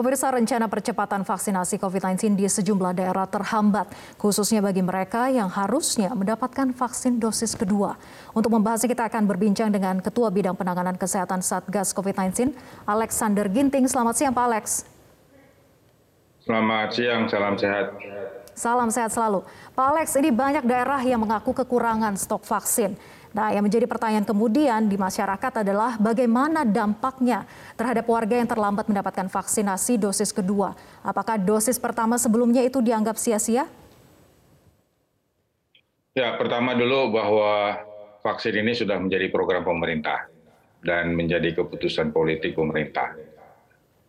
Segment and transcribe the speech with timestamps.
[0.00, 6.72] Pemirsa rencana percepatan vaksinasi COVID-19 di sejumlah daerah terhambat, khususnya bagi mereka yang harusnya mendapatkan
[6.72, 8.00] vaksin dosis kedua.
[8.32, 12.56] Untuk membahasnya kita akan berbincang dengan Ketua Bidang Penanganan Kesehatan Satgas COVID-19,
[12.88, 13.84] Alexander Ginting.
[13.92, 14.88] Selamat siang Pak Alex.
[16.48, 17.86] Selamat siang, salam sehat.
[18.56, 19.44] Salam sehat selalu.
[19.76, 22.96] Pak Alex, ini banyak daerah yang mengaku kekurangan stok vaksin.
[23.30, 27.46] Nah, yang menjadi pertanyaan kemudian di masyarakat adalah bagaimana dampaknya
[27.78, 30.74] terhadap warga yang terlambat mendapatkan vaksinasi dosis kedua.
[31.06, 33.70] Apakah dosis pertama sebelumnya itu dianggap sia-sia?
[36.18, 37.78] Ya, pertama dulu bahwa
[38.26, 40.26] vaksin ini sudah menjadi program pemerintah
[40.82, 43.14] dan menjadi keputusan politik pemerintah.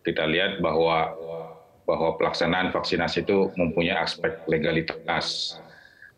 [0.02, 1.14] Kita lihat bahwa
[1.86, 5.58] bahwa pelaksanaan vaksinasi itu mempunyai aspek legalitas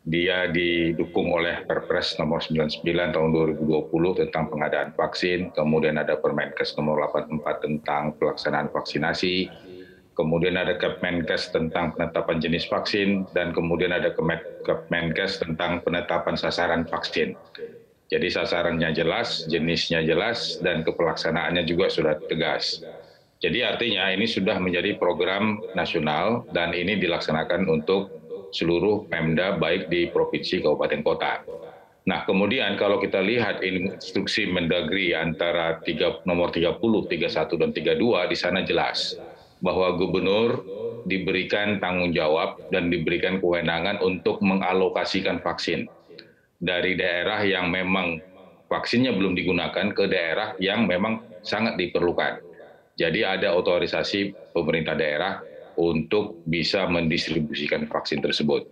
[0.05, 7.09] dia didukung oleh Perpres nomor 99 tahun 2020 tentang pengadaan vaksin, kemudian ada Permenkes nomor
[7.09, 9.49] 84 tentang pelaksanaan vaksinasi,
[10.13, 14.13] kemudian ada Kepmenkes tentang penetapan jenis vaksin, dan kemudian ada
[14.69, 17.33] Kepmenkes tentang penetapan sasaran vaksin.
[18.13, 22.85] Jadi sasarannya jelas, jenisnya jelas, dan kepelaksanaannya juga sudah tegas.
[23.41, 28.24] Jadi artinya ini sudah menjadi program nasional dan ini dilaksanakan untuk
[28.55, 31.43] seluruh Pemda baik di provinsi kabupaten kota.
[32.05, 38.37] Nah, kemudian kalau kita lihat instruksi Mendagri antara tiga, nomor 30, 31 dan 32 di
[38.37, 39.19] sana jelas
[39.59, 40.69] bahwa gubernur
[41.05, 45.89] diberikan tanggung jawab dan diberikan kewenangan untuk mengalokasikan vaksin
[46.61, 48.21] dari daerah yang memang
[48.69, 52.41] vaksinnya belum digunakan ke daerah yang memang sangat diperlukan.
[52.97, 55.41] Jadi ada otorisasi pemerintah daerah
[55.77, 58.67] untuk bisa mendistribusikan vaksin tersebut.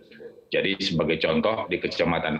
[0.53, 2.37] Jadi sebagai contoh di kecamatan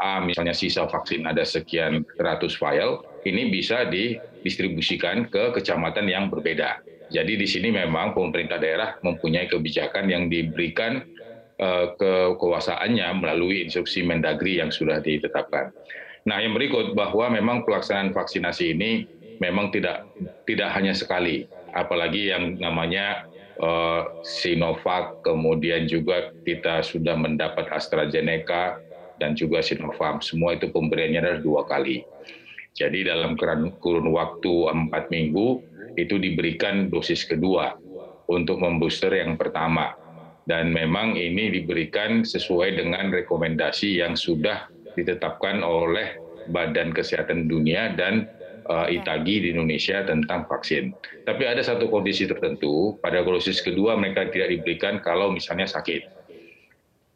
[0.00, 6.80] A misalnya sisa vaksin ada sekian ratus file, ini bisa didistribusikan ke kecamatan yang berbeda.
[7.12, 11.04] Jadi di sini memang pemerintah daerah mempunyai kebijakan yang diberikan
[11.60, 15.68] uh, kekuasaannya melalui instruksi Mendagri yang sudah ditetapkan.
[16.24, 19.04] Nah, yang berikut bahwa memang pelaksanaan vaksinasi ini
[19.36, 20.08] memang tidak
[20.48, 21.44] tidak hanya sekali,
[21.76, 23.28] apalagi yang namanya
[24.24, 28.80] Sinovac, kemudian juga kita sudah mendapat AstraZeneca
[29.20, 30.24] dan juga Sinovac.
[30.24, 32.00] Semua itu pemberiannya adalah dua kali.
[32.72, 33.36] Jadi dalam
[33.76, 35.60] kurun waktu empat minggu
[35.98, 37.76] itu diberikan dosis kedua
[38.30, 39.92] untuk membooster yang pertama.
[40.40, 44.66] Dan memang ini diberikan sesuai dengan rekomendasi yang sudah
[44.96, 46.16] ditetapkan oleh
[46.48, 48.24] Badan Kesehatan Dunia dan
[48.68, 50.92] uh, itagi di Indonesia tentang vaksin.
[51.24, 56.04] Tapi ada satu kondisi tertentu, pada dosis kedua mereka tidak diberikan kalau misalnya sakit.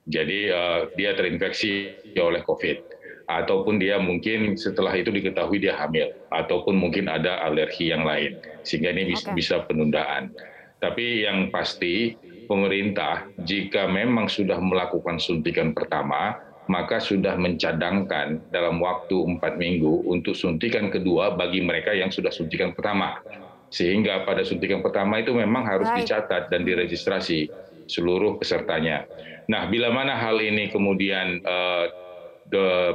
[0.05, 2.95] Jadi uh, dia terinfeksi oleh COVID.
[3.25, 6.13] Ataupun dia mungkin setelah itu diketahui dia hamil.
[6.29, 8.37] Ataupun mungkin ada alergi yang lain.
[8.63, 9.37] Sehingga ini bisa, okay.
[9.37, 10.37] bisa penundaan.
[10.77, 12.13] Tapi yang pasti
[12.45, 20.33] pemerintah jika memang sudah melakukan suntikan pertama, maka sudah mencadangkan dalam waktu empat minggu untuk
[20.33, 23.21] suntikan kedua bagi mereka yang sudah suntikan pertama.
[23.69, 27.51] Sehingga pada suntikan pertama itu memang harus dicatat dan diregistrasi
[27.85, 29.05] seluruh pesertanya.
[29.51, 31.85] Nah, bila mana hal ini kemudian uh,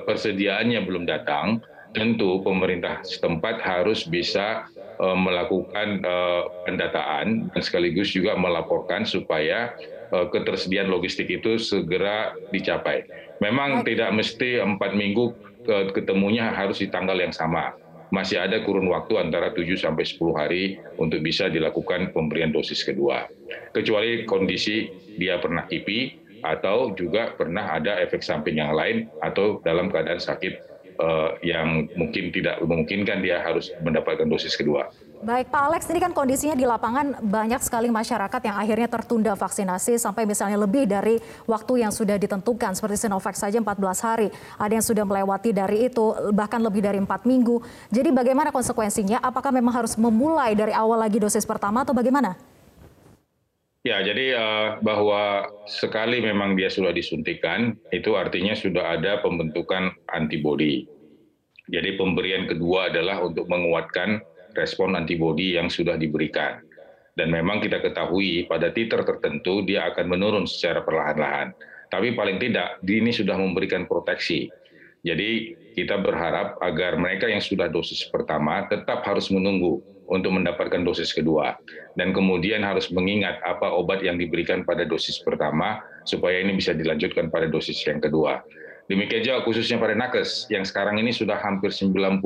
[0.07, 1.61] persediaannya belum datang,
[1.93, 4.65] tentu pemerintah setempat harus bisa
[4.97, 9.73] uh, melakukan uh, pendataan dan sekaligus juga melaporkan supaya
[10.09, 13.05] ketersediaan logistik itu segera dicapai
[13.39, 15.49] memang tidak mesti empat minggu
[15.93, 17.75] ketemunya harus di tanggal yang sama.
[18.09, 20.63] Masih ada kurun waktu antara 7 sampai 10 hari
[20.97, 23.29] untuk bisa dilakukan pemberian dosis kedua.
[23.69, 24.89] Kecuali kondisi
[25.21, 30.68] dia pernah kipi atau juga pernah ada efek samping yang lain atau dalam keadaan sakit
[31.39, 34.91] yang mungkin tidak memungkinkan dia harus mendapatkan dosis kedua.
[35.19, 39.99] Baik Pak Alex, ini kan kondisinya di lapangan banyak sekali masyarakat yang akhirnya tertunda vaksinasi
[39.99, 44.31] sampai misalnya lebih dari waktu yang sudah ditentukan seperti Sinovac saja 14 hari.
[44.55, 47.59] Ada yang sudah melewati dari itu bahkan lebih dari 4 minggu.
[47.91, 49.19] Jadi bagaimana konsekuensinya?
[49.19, 52.39] Apakah memang harus memulai dari awal lagi dosis pertama atau bagaimana?
[53.87, 60.83] Ya, jadi uh, bahwa sekali memang dia sudah disuntikan, itu artinya sudah ada pembentukan antibodi.
[61.71, 64.19] Jadi pemberian kedua adalah untuk menguatkan
[64.57, 66.59] respon antibodi yang sudah diberikan.
[67.15, 71.55] Dan memang kita ketahui pada titer tertentu dia akan menurun secara perlahan-lahan.
[71.87, 74.51] Tapi paling tidak ini sudah memberikan proteksi.
[75.07, 79.79] Jadi kita berharap agar mereka yang sudah dosis pertama tetap harus menunggu
[80.09, 81.55] untuk mendapatkan dosis kedua.
[81.93, 87.29] Dan kemudian harus mengingat apa obat yang diberikan pada dosis pertama supaya ini bisa dilanjutkan
[87.29, 88.41] pada dosis yang kedua.
[88.89, 92.25] Demikian juga khususnya pada nakes yang sekarang ini sudah hampir 99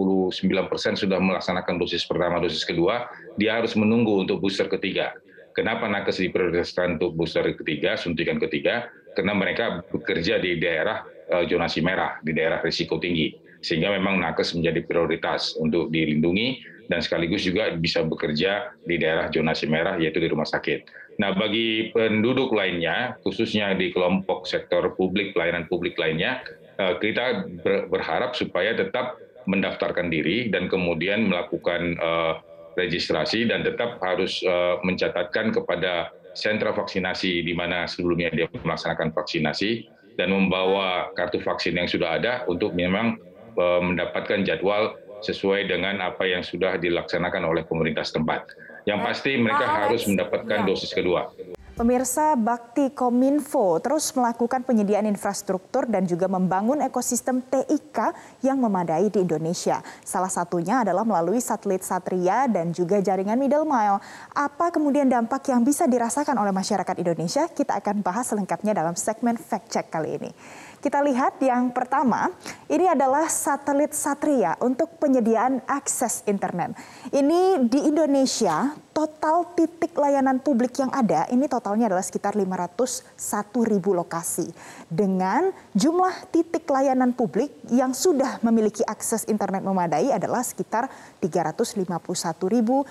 [0.72, 5.12] persen sudah melaksanakan dosis pertama, dosis kedua, dia harus menunggu untuk booster ketiga.
[5.54, 11.78] kenapa nakes diprioritaskan untuk booster ketiga, suntikan ketiga, karena mereka bekerja di daerah uh, zonasi
[11.86, 13.38] merah, di daerah risiko tinggi.
[13.62, 19.66] Sehingga memang nakes menjadi prioritas untuk dilindungi dan sekaligus juga bisa bekerja di daerah zonasi
[19.68, 21.04] merah, yaitu di rumah sakit.
[21.22, 26.42] Nah, bagi penduduk lainnya, khususnya di kelompok sektor publik, pelayanan publik lainnya,
[26.82, 27.46] uh, kita
[27.90, 32.40] berharap supaya tetap mendaftarkan diri dan kemudian melakukan uh,
[32.74, 39.86] registrasi dan tetap harus uh, mencatatkan kepada sentra vaksinasi di mana sebelumnya dia melaksanakan vaksinasi
[40.18, 43.18] dan membawa kartu vaksin yang sudah ada untuk memang
[43.54, 48.52] mendapatkan jadwal sesuai dengan apa yang sudah dilaksanakan oleh pemerintah setempat.
[48.84, 50.68] Yang pasti mereka harus mendapatkan ya.
[50.68, 51.32] dosis kedua.
[51.74, 58.14] Pemirsa Bakti Kominfo terus melakukan penyediaan infrastruktur dan juga membangun ekosistem TIK
[58.46, 59.82] yang memadai di Indonesia.
[60.06, 63.98] Salah satunya adalah melalui satelit Satria dan juga jaringan middle mile.
[64.38, 67.50] Apa kemudian dampak yang bisa dirasakan oleh masyarakat Indonesia?
[67.50, 70.30] Kita akan bahas selengkapnya dalam segmen Fact Check kali ini.
[70.78, 72.30] Kita lihat yang pertama,
[72.70, 76.78] ini adalah satelit Satria untuk penyediaan akses internet.
[77.10, 83.18] Ini di Indonesia, total titik layanan publik yang ada, ini totalnya adalah sekitar 501
[83.66, 84.46] ribu lokasi.
[84.86, 90.88] Dengan jumlah titik layanan publik yang sudah memiliki akses internet memadai adalah sekitar
[91.20, 92.86] 351.112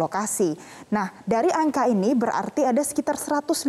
[0.00, 0.56] lokasi.
[0.88, 3.68] Nah, dari angka ini berarti ada sekitar 150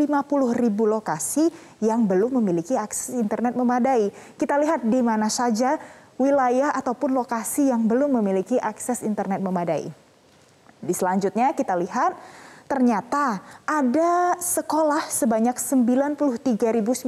[0.56, 1.52] ribu lokasi
[1.84, 4.08] yang belum memiliki akses internet memadai.
[4.40, 5.76] Kita lihat di mana saja
[6.16, 10.03] wilayah ataupun lokasi yang belum memiliki akses internet memadai.
[10.84, 12.14] Di selanjutnya kita lihat
[12.68, 17.08] ternyata ada sekolah sebanyak 93.900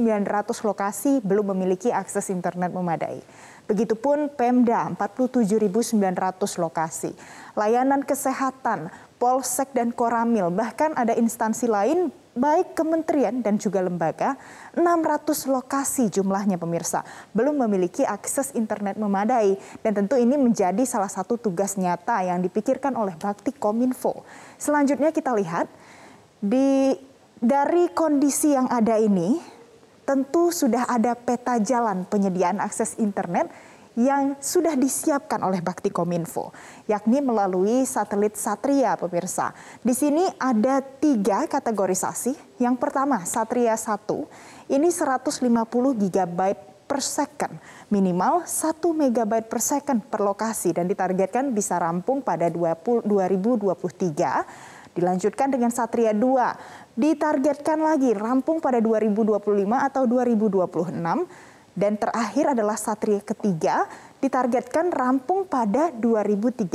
[0.64, 3.20] lokasi belum memiliki akses internet memadai.
[3.66, 7.10] Begitupun Pemda 47.900 lokasi.
[7.58, 14.36] Layanan kesehatan, Polsek dan Koramil, bahkan ada instansi lain baik kementerian dan juga lembaga,
[14.76, 17.00] 600 lokasi jumlahnya pemirsa,
[17.32, 19.56] belum memiliki akses internet memadai.
[19.80, 24.22] Dan tentu ini menjadi salah satu tugas nyata yang dipikirkan oleh Bakti Kominfo.
[24.60, 25.66] Selanjutnya kita lihat,
[26.38, 26.92] di
[27.40, 29.40] dari kondisi yang ada ini,
[30.06, 33.50] tentu sudah ada peta jalan penyediaan akses internet
[33.96, 36.52] yang sudah disiapkan oleh Bakti Kominfo,
[36.84, 39.56] yakni melalui satelit Satria, pemirsa.
[39.80, 42.60] Di sini ada tiga kategorisasi.
[42.60, 44.04] Yang pertama, Satria 1,
[44.68, 45.40] ini 150
[45.96, 46.40] GB
[46.86, 47.56] per second,
[47.88, 54.94] minimal 1 MB per second per lokasi dan ditargetkan bisa rampung pada 20, 2023.
[54.96, 59.44] Dilanjutkan dengan Satria 2, ditargetkan lagi rampung pada 2025
[59.76, 63.84] atau 2026 dan terakhir adalah Satria ketiga
[64.16, 66.72] ditargetkan rampung pada 2030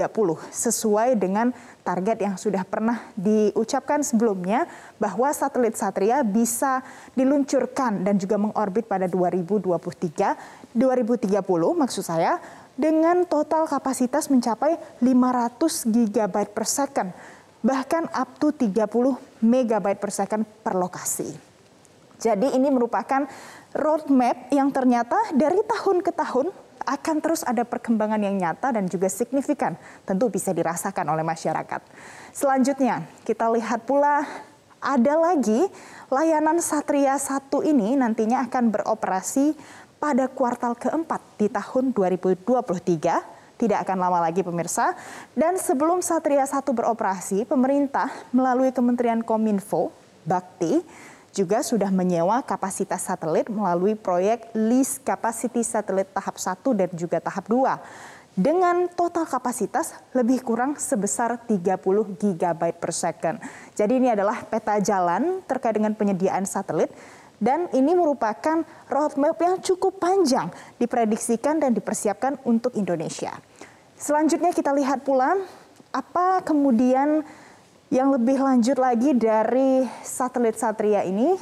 [0.54, 1.50] sesuai dengan
[1.82, 4.70] target yang sudah pernah diucapkan sebelumnya
[5.02, 6.86] bahwa satelit Satria bisa
[7.18, 12.38] diluncurkan dan juga mengorbit pada 2023 2030 maksud saya
[12.78, 17.10] dengan total kapasitas mencapai 500 GB per second
[17.66, 18.86] bahkan up to 30
[19.42, 21.51] MB per second per lokasi.
[22.22, 23.26] Jadi ini merupakan
[23.74, 26.54] roadmap yang ternyata dari tahun ke tahun
[26.86, 31.82] akan terus ada perkembangan yang nyata dan juga signifikan, tentu bisa dirasakan oleh masyarakat.
[32.34, 34.26] Selanjutnya, kita lihat pula
[34.82, 35.66] ada lagi
[36.10, 39.54] layanan Satria 1 ini nantinya akan beroperasi
[40.02, 44.98] pada kuartal keempat di tahun 2023 tidak akan lama lagi pemirsa.
[45.38, 49.94] Dan sebelum Satria 1 beroperasi, pemerintah melalui Kementerian Kominfo,
[50.26, 50.82] Bakti,
[51.32, 57.48] juga sudah menyewa kapasitas satelit melalui proyek Lease Capacity Satelit tahap 1 dan juga tahap
[57.48, 61.76] 2 dengan total kapasitas lebih kurang sebesar 30
[62.16, 63.36] GB per second.
[63.76, 66.92] Jadi ini adalah peta jalan terkait dengan penyediaan satelit
[67.44, 70.48] dan ini merupakan roadmap yang cukup panjang
[70.80, 73.36] diprediksikan dan dipersiapkan untuk Indonesia.
[74.00, 75.36] Selanjutnya kita lihat pula
[75.92, 77.28] apa kemudian
[77.92, 81.36] yang lebih lanjut lagi dari satelit Satria ini,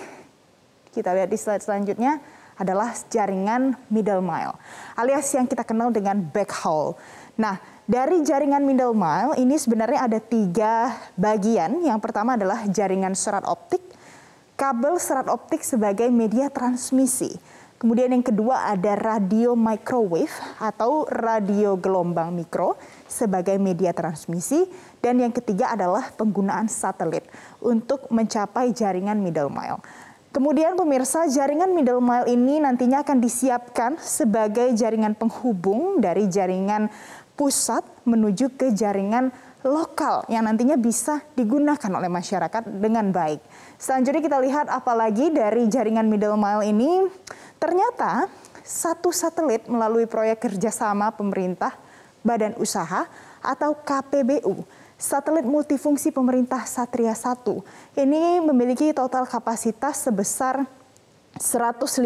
[0.89, 2.18] kita lihat di slide selanjutnya
[2.58, 4.58] adalah jaringan middle mile,
[4.98, 6.98] alias yang kita kenal dengan backhaul.
[7.38, 11.86] Nah, dari jaringan middle mile ini sebenarnya ada tiga bagian.
[11.86, 13.86] Yang pertama adalah jaringan serat optik,
[14.58, 17.38] kabel serat optik sebagai media transmisi.
[17.79, 22.75] Kemudian yang kedua ada radio microwave atau radio gelombang mikro
[23.07, 24.67] sebagai media transmisi.
[25.00, 27.24] Dan yang ketiga adalah penggunaan satelit
[27.63, 29.79] untuk mencapai jaringan middle mile.
[30.36, 36.91] Kemudian pemirsa jaringan middle mile ini nantinya akan disiapkan sebagai jaringan penghubung dari jaringan
[37.39, 39.31] pusat menuju ke jaringan
[39.63, 43.39] lokal yang nantinya bisa digunakan oleh masyarakat dengan baik.
[43.79, 47.07] Selanjutnya kita lihat apalagi dari jaringan middle mile ini
[47.60, 48.32] ternyata
[48.66, 51.75] satu satelit melalui proyek kerjasama pemerintah,
[52.24, 53.06] badan usaha
[53.39, 54.63] atau KPBU
[55.00, 57.39] satelit multifungsi pemerintah Satria 1
[58.04, 60.68] ini memiliki total kapasitas sebesar
[61.39, 62.04] 150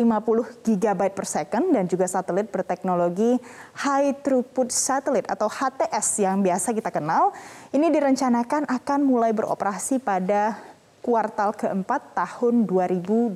[0.62, 3.41] GB per second dan juga satelit berteknologi
[3.81, 7.33] High Throughput Satellite atau HTS yang biasa kita kenal.
[7.74, 10.60] Ini direncanakan akan mulai beroperasi pada
[11.03, 13.36] kuartal keempat tahun 2023.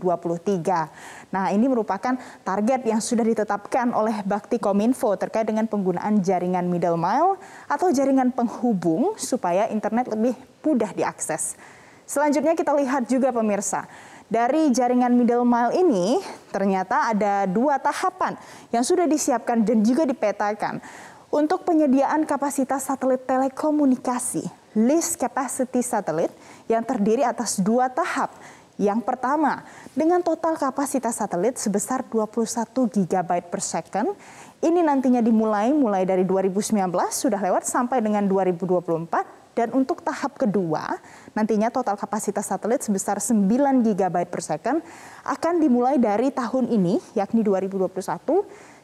[1.36, 2.16] Nah, ini merupakan
[2.48, 7.36] target yang sudah ditetapkan oleh Bakti Kominfo terkait dengan penggunaan jaringan middle mile
[7.68, 11.60] atau jaringan penghubung supaya internet lebih mudah diakses.
[12.08, 13.84] Selanjutnya kita lihat juga pemirsa,
[14.28, 16.20] dari jaringan middle mile ini
[16.52, 18.36] ternyata ada dua tahapan
[18.76, 20.84] yang sudah disiapkan dan juga dipetakan
[21.32, 24.48] untuk penyediaan kapasitas satelit telekomunikasi,
[24.78, 26.34] list capacity satellite
[26.70, 28.30] yang terdiri atas dua tahap.
[28.78, 29.66] Yang pertama,
[29.98, 34.14] dengan total kapasitas satelit sebesar 21 GB per second,
[34.62, 36.78] ini nantinya dimulai mulai dari 2019
[37.10, 41.02] sudah lewat sampai dengan 2024 dan untuk tahap kedua,
[41.34, 44.86] nantinya total kapasitas satelit sebesar 9 GB per second
[45.26, 47.90] akan dimulai dari tahun ini, yakni 2021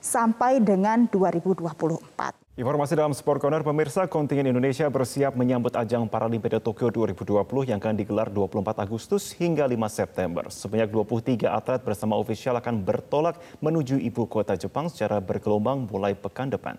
[0.01, 2.42] sampai dengan 2024.
[2.53, 7.97] Informasi dalam Sport Corner, pemirsa kontingen Indonesia bersiap menyambut ajang Paralimpiade Tokyo 2020 yang akan
[7.97, 10.45] digelar 24 Agustus hingga 5 September.
[10.53, 16.53] Sebanyak 23 atlet bersama ofisial akan bertolak menuju ibu kota Jepang secara bergelombang mulai pekan
[16.53, 16.77] depan.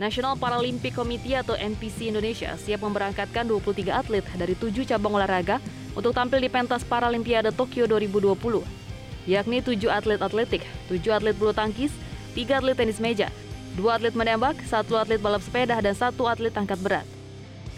[0.00, 5.60] National Paralympic Committee atau NPC Indonesia siap memberangkatkan 23 atlet dari tujuh cabang olahraga
[5.92, 8.87] untuk tampil di pentas Paralimpiade Tokyo 2020
[9.28, 11.92] yakni tujuh atlet atletik, tujuh atlet bulu tangkis,
[12.32, 13.28] tiga atlet tenis meja,
[13.76, 17.06] dua atlet menembak, satu atlet balap sepeda, dan satu atlet angkat berat.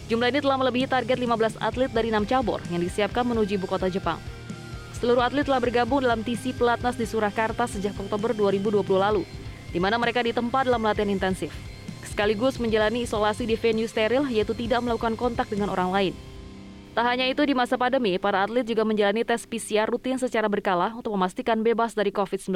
[0.06, 3.90] Jumlah ini telah melebihi target 15 atlet dari enam cabur yang disiapkan menuju ibu kota
[3.90, 4.18] Jepang.
[4.94, 9.22] Seluruh atlet telah bergabung dalam TC Pelatnas di Surakarta sejak Oktober 2020 lalu,
[9.70, 11.50] di mana mereka ditempa dalam latihan intensif.
[12.06, 16.14] Sekaligus menjalani isolasi di venue steril yaitu tidak melakukan kontak dengan orang lain.
[17.00, 20.92] Tak hanya itu, di masa pandemi, para atlet juga menjalani tes PCR rutin secara berkala
[20.92, 22.52] untuk memastikan bebas dari COVID-19.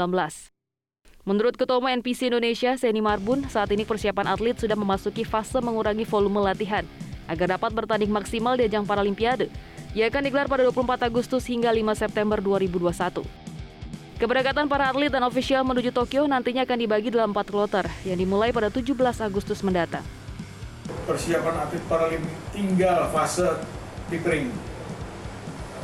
[1.25, 6.05] Menurut Ketua Umum NPC Indonesia, Seni Marbun, saat ini persiapan atlet sudah memasuki fase mengurangi
[6.05, 6.85] volume latihan
[7.25, 9.49] agar dapat bertanding maksimal di ajang Paralimpiade
[9.97, 13.25] yang akan digelar pada 24 Agustus hingga 5 September 2021.
[14.21, 18.53] Keberangkatan para atlet dan ofisial menuju Tokyo nantinya akan dibagi dalam empat kloter yang dimulai
[18.53, 18.93] pada 17
[19.25, 20.05] Agustus mendatang.
[21.09, 23.81] Persiapan atlet Paralimpik tinggal fase
[24.13, 24.53] tapering.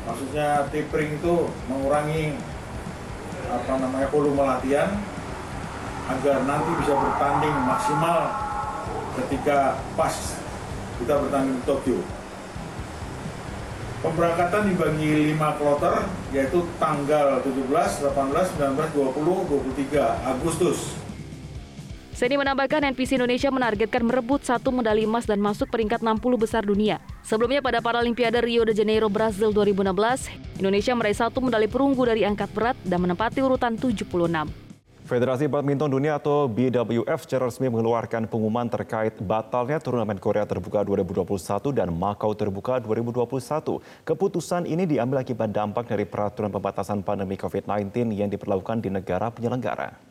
[0.05, 1.35] Maksudnya tapering itu
[1.69, 2.37] mengurangi
[3.50, 4.91] apa namanya volume latihan
[6.11, 8.21] agar nanti bisa bertanding maksimal
[9.21, 10.15] ketika pas
[11.00, 11.99] kita bertanding di Tokyo.
[14.00, 21.00] Pemberangkatan dibagi 5 kloter yaitu tanggal 17, 18, 19, 20, 23 Agustus.
[22.21, 27.00] Seni menambahkan NPC Indonesia menargetkan merebut satu medali emas dan masuk peringkat 60 besar dunia.
[27.25, 30.29] Sebelumnya pada Paralimpiade Rio de Janeiro, Brazil 2016,
[30.61, 34.05] Indonesia meraih satu medali perunggu dari angkat berat dan menempati urutan 76.
[35.09, 41.25] Federasi Badminton Dunia atau BWF secara resmi mengeluarkan pengumuman terkait batalnya turnamen Korea Terbuka 2021
[41.73, 43.81] dan Makau Terbuka 2021.
[44.05, 50.10] Keputusan ini diambil akibat dampak dari peraturan pembatasan pandemi COVID-19 yang diperlakukan di negara penyelenggara.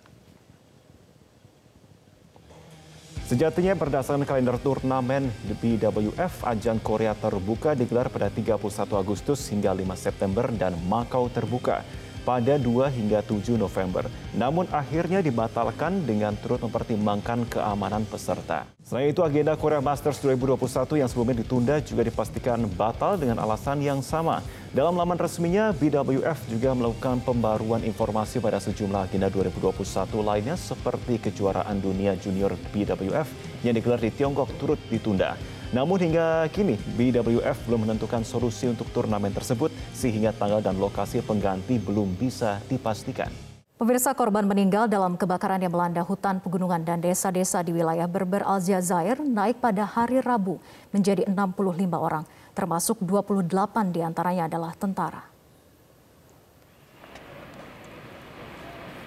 [3.29, 5.29] Sejatinya berdasarkan kalender turnamen
[5.61, 8.57] BWF, ajang Korea terbuka digelar pada 31
[8.97, 11.85] Agustus hingga 5 September dan Makau terbuka
[12.25, 14.09] pada 2 hingga 7 November.
[14.33, 18.65] Namun akhirnya dibatalkan dengan turut mempertimbangkan keamanan peserta.
[18.81, 24.01] Selain itu agenda Korea Masters 2021 yang sebelumnya ditunda juga dipastikan batal dengan alasan yang
[24.01, 24.41] sama.
[24.69, 29.73] Dalam laman resminya, BWF juga melakukan pembaruan informasi pada sejumlah agenda 2021
[30.21, 33.25] lainnya seperti kejuaraan dunia junior BWF
[33.65, 35.33] yang digelar di Tiongkok turut ditunda.
[35.73, 41.81] Namun hingga kini BWF belum menentukan solusi untuk turnamen tersebut sehingga tanggal dan lokasi pengganti
[41.81, 43.48] belum bisa dipastikan.
[43.79, 49.23] Pemirsa korban meninggal dalam kebakaran yang melanda hutan pegunungan dan desa-desa di wilayah Berber Aljazair
[49.23, 50.59] naik pada hari Rabu
[50.91, 55.23] menjadi 65 orang, termasuk 28 di antaranya adalah tentara.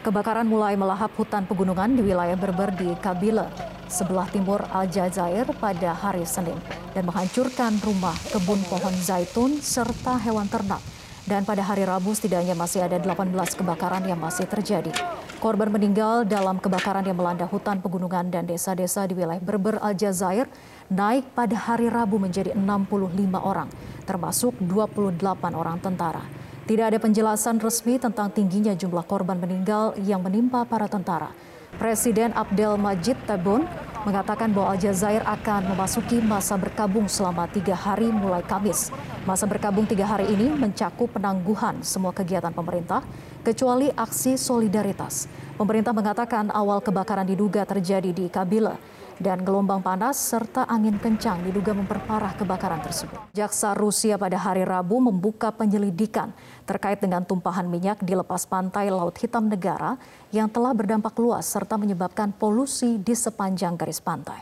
[0.09, 3.52] Kebakaran mulai melahap hutan pegunungan di wilayah Berber di Kabila,
[3.93, 6.57] sebelah timur Aljazair pada hari Senin
[6.97, 10.81] dan menghancurkan rumah, kebun pohon zaitun, serta hewan ternak.
[11.32, 14.92] Dan pada hari Rabu setidaknya masih ada 18 kebakaran yang masih terjadi.
[15.40, 20.44] Korban meninggal dalam kebakaran yang melanda hutan pegunungan dan desa-desa di wilayah Berber Aljazair
[20.92, 23.72] naik pada hari Rabu menjadi 65 orang,
[24.04, 26.20] termasuk 28 orang tentara.
[26.68, 31.32] Tidak ada penjelasan resmi tentang tingginya jumlah korban meninggal yang menimpa para tentara.
[31.80, 33.64] Presiden Abdel Majid Tebboune
[34.02, 38.90] mengatakan bahwa Aljazair akan memasuki masa berkabung selama tiga hari mulai Kamis.
[39.23, 43.06] Masa berkabung tiga hari ini mencakup penangguhan semua kegiatan pemerintah,
[43.47, 45.30] kecuali aksi solidaritas.
[45.54, 48.75] Pemerintah mengatakan awal kebakaran diduga terjadi di Kabila
[49.19, 53.19] dan gelombang panas serta angin kencang diduga memperparah kebakaran tersebut.
[53.35, 56.31] Jaksa Rusia pada hari Rabu membuka penyelidikan
[56.64, 59.99] terkait dengan tumpahan minyak di lepas pantai Laut Hitam negara
[60.31, 64.40] yang telah berdampak luas serta menyebabkan polusi di sepanjang garis pantai.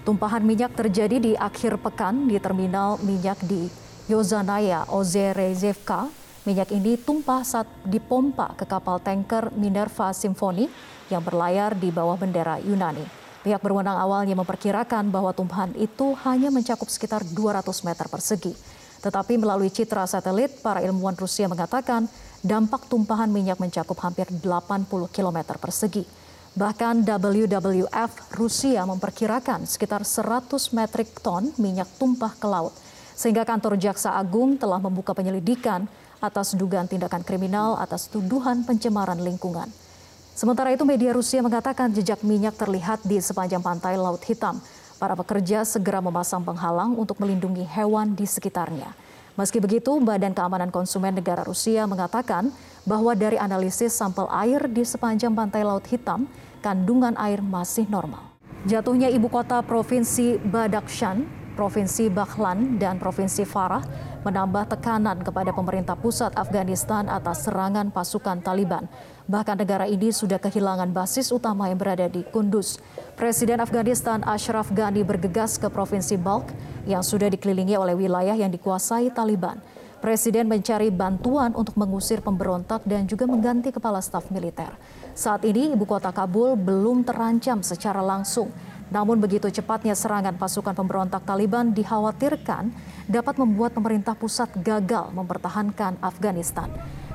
[0.00, 3.68] Tumpahan minyak terjadi di akhir pekan di terminal minyak di
[4.08, 10.72] Yozanaya Ozerezevka Minyak ini tumpah saat dipompa ke kapal tanker Minerva Symphony
[11.12, 13.04] yang berlayar di bawah bendera Yunani.
[13.44, 18.56] Pihak berwenang awalnya memperkirakan bahwa tumpahan itu hanya mencakup sekitar 200 meter persegi.
[19.04, 22.08] Tetapi melalui citra satelit, para ilmuwan Rusia mengatakan
[22.40, 26.08] dampak tumpahan minyak mencakup hampir 80 km persegi.
[26.56, 32.72] Bahkan WWF Rusia memperkirakan sekitar 100 metrik ton minyak tumpah ke laut.
[33.12, 35.84] Sehingga kantor Jaksa Agung telah membuka penyelidikan
[36.20, 39.66] atas dugaan tindakan kriminal atas tuduhan pencemaran lingkungan.
[40.36, 44.60] Sementara itu media Rusia mengatakan jejak minyak terlihat di sepanjang pantai Laut Hitam.
[45.00, 48.92] Para pekerja segera memasang penghalang untuk melindungi hewan di sekitarnya.
[49.36, 52.52] Meski begitu, Badan Keamanan Konsumen Negara Rusia mengatakan
[52.84, 56.28] bahwa dari analisis sampel air di sepanjang pantai Laut Hitam,
[56.60, 58.20] kandungan air masih normal.
[58.68, 61.24] Jatuhnya ibu kota provinsi Badakhshan,
[61.60, 63.84] provinsi Baghlan, dan provinsi Farah
[64.24, 68.88] menambah tekanan kepada pemerintah pusat Afghanistan atas serangan pasukan Taliban.
[69.28, 72.80] Bahkan negara ini sudah kehilangan basis utama yang berada di Kunduz.
[73.12, 76.48] Presiden Afghanistan Ashraf Ghani bergegas ke Provinsi Balk
[76.88, 79.60] yang sudah dikelilingi oleh wilayah yang dikuasai Taliban.
[80.00, 84.72] Presiden mencari bantuan untuk mengusir pemberontak dan juga mengganti kepala staf militer.
[85.12, 88.48] Saat ini ibu kota Kabul belum terancam secara langsung
[88.90, 92.74] namun begitu cepatnya serangan pasukan pemberontak Taliban dikhawatirkan
[93.06, 96.66] dapat membuat pemerintah pusat gagal mempertahankan Afghanistan.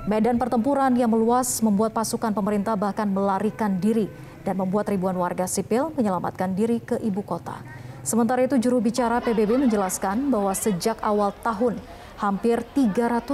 [0.08, 4.08] Medan pertempuran yang meluas membuat pasukan pemerintah bahkan melarikan diri
[4.48, 7.60] dan membuat ribuan warga sipil menyelamatkan diri ke ibu kota.
[8.06, 11.82] Sementara itu juru bicara PBB menjelaskan bahwa sejak awal tahun
[12.22, 13.34] hampir 390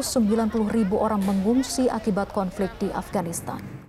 [0.71, 3.80] ribu orang mengungsi akibat konflik di Afghanistan.